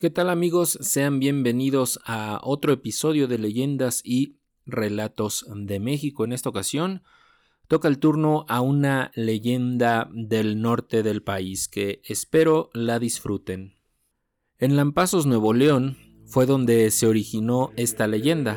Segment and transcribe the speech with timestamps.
[0.00, 0.78] ¿Qué tal amigos?
[0.80, 6.24] Sean bienvenidos a otro episodio de Leyendas y Relatos de México.
[6.24, 7.02] En esta ocasión
[7.66, 13.74] toca el turno a una leyenda del norte del país que espero la disfruten.
[14.58, 18.56] En Lampazos, Nuevo León, fue donde se originó esta leyenda.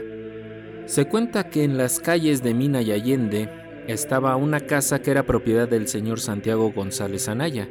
[0.86, 3.50] Se cuenta que en las calles de Mina y Allende
[3.88, 7.68] estaba una casa que era propiedad del señor Santiago González Anaya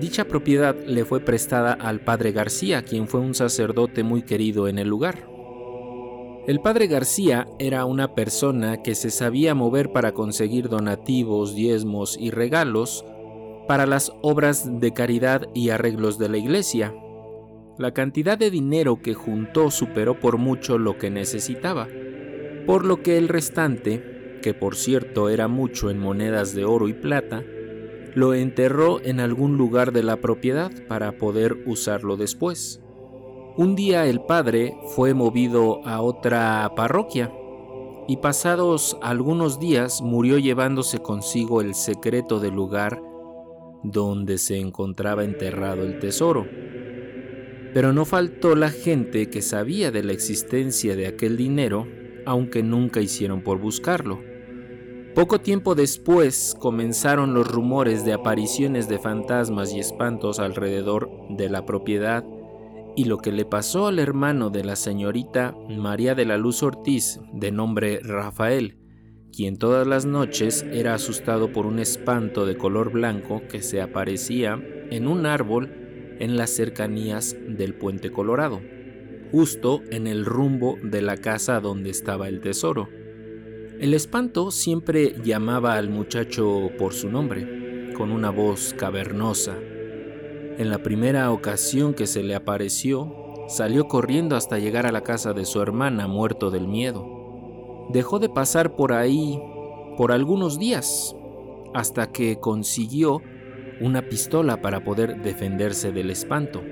[0.00, 4.78] Dicha propiedad le fue prestada al padre García, quien fue un sacerdote muy querido en
[4.78, 5.28] el lugar.
[6.48, 12.30] El padre García era una persona que se sabía mover para conseguir donativos, diezmos y
[12.30, 13.04] regalos
[13.68, 16.92] para las obras de caridad y arreglos de la iglesia.
[17.78, 21.88] La cantidad de dinero que juntó superó por mucho lo que necesitaba,
[22.66, 26.92] por lo que el restante, que por cierto era mucho en monedas de oro y
[26.92, 27.42] plata,
[28.14, 32.80] lo enterró en algún lugar de la propiedad para poder usarlo después.
[33.56, 37.32] Un día el padre fue movido a otra parroquia
[38.06, 43.00] y pasados algunos días murió llevándose consigo el secreto del lugar
[43.82, 46.46] donde se encontraba enterrado el tesoro.
[47.72, 51.86] Pero no faltó la gente que sabía de la existencia de aquel dinero,
[52.24, 54.20] aunque nunca hicieron por buscarlo.
[55.14, 61.64] Poco tiempo después comenzaron los rumores de apariciones de fantasmas y espantos alrededor de la
[61.64, 62.24] propiedad
[62.96, 67.20] y lo que le pasó al hermano de la señorita María de la Luz Ortiz,
[67.32, 68.76] de nombre Rafael,
[69.32, 74.60] quien todas las noches era asustado por un espanto de color blanco que se aparecía
[74.90, 78.60] en un árbol en las cercanías del puente Colorado,
[79.30, 82.88] justo en el rumbo de la casa donde estaba el tesoro.
[83.80, 89.56] El espanto siempre llamaba al muchacho por su nombre, con una voz cavernosa.
[89.58, 93.12] En la primera ocasión que se le apareció,
[93.48, 97.86] salió corriendo hasta llegar a la casa de su hermana muerto del miedo.
[97.92, 99.40] Dejó de pasar por ahí
[99.96, 101.16] por algunos días,
[101.74, 103.22] hasta que consiguió
[103.80, 106.62] una pistola para poder defenderse del espanto.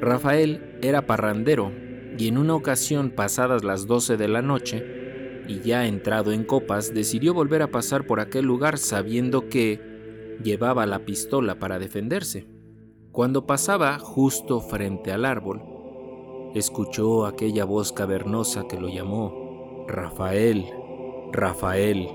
[0.00, 1.70] Rafael era parrandero
[2.16, 5.03] y en una ocasión pasadas las 12 de la noche,
[5.46, 10.86] y ya entrado en copas, decidió volver a pasar por aquel lugar sabiendo que llevaba
[10.86, 12.46] la pistola para defenderse.
[13.12, 15.62] Cuando pasaba justo frente al árbol,
[16.54, 20.64] escuchó aquella voz cavernosa que lo llamó Rafael,
[21.32, 22.08] Rafael.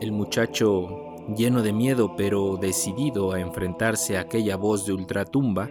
[0.00, 0.88] El muchacho,
[1.36, 5.70] lleno de miedo pero decidido a enfrentarse a aquella voz de ultratumba,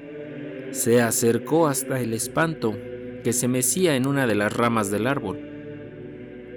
[0.71, 2.73] se acercó hasta el espanto
[3.23, 5.52] que se mecía en una de las ramas del árbol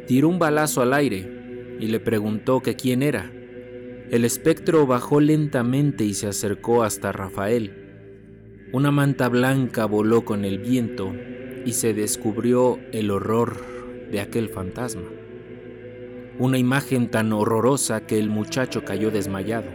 [0.07, 3.31] tiró un balazo al aire y le preguntó que quién era.
[4.11, 7.73] El espectro bajó lentamente y se acercó hasta Rafael.
[8.73, 11.13] Una manta blanca voló con el viento
[11.65, 13.57] y se descubrió el horror
[14.11, 15.09] de aquel fantasma.
[16.39, 19.71] Una imagen tan horrorosa que el muchacho cayó desmayado.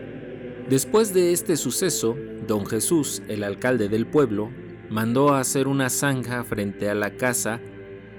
[0.70, 2.16] Después de este suceso,
[2.48, 4.52] don Jesús, el alcalde del pueblo,
[4.90, 7.60] mandó a hacer una zanja frente a la casa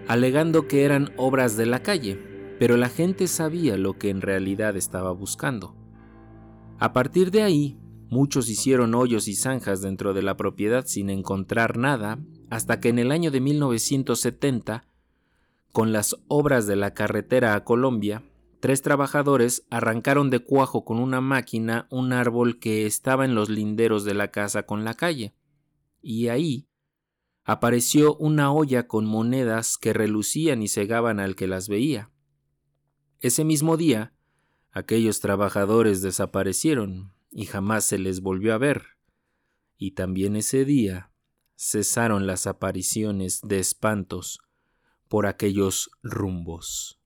[0.08, 2.18] alegando que eran obras de la calle,
[2.58, 5.74] pero la gente sabía lo que en realidad estaba buscando.
[6.78, 7.78] A partir de ahí,
[8.10, 12.18] muchos hicieron hoyos y zanjas dentro de la propiedad sin encontrar nada,
[12.50, 14.84] hasta que en el año de 1970,
[15.72, 18.22] con las obras de la carretera a Colombia,
[18.60, 24.04] tres trabajadores arrancaron de cuajo con una máquina un árbol que estaba en los linderos
[24.04, 25.34] de la casa con la calle,
[26.02, 26.68] y ahí
[27.44, 32.10] apareció una olla con monedas que relucían y cegaban al que las veía.
[33.20, 34.14] Ese mismo día,
[34.70, 38.84] aquellos trabajadores desaparecieron y jamás se les volvió a ver,
[39.76, 41.10] y también ese día
[41.56, 44.40] cesaron las apariciones de espantos
[45.08, 47.00] por aquellos rumbos.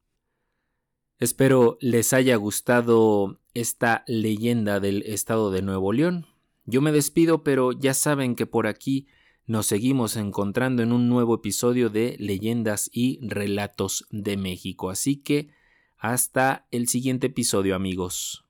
[1.19, 6.27] Espero les haya gustado esta leyenda del estado de Nuevo León.
[6.67, 9.07] Yo me despido, pero ya saben que por aquí
[9.47, 14.91] nos seguimos encontrando en un nuevo episodio de Leyendas y Relatos de México.
[14.91, 15.51] Así que
[15.97, 18.45] hasta el siguiente episodio amigos.